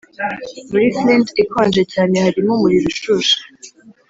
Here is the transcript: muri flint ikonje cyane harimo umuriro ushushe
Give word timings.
muri 0.69 0.87
flint 0.97 1.27
ikonje 1.43 1.81
cyane 1.93 2.15
harimo 2.23 2.49
umuriro 2.55 2.85
ushushe 2.93 3.37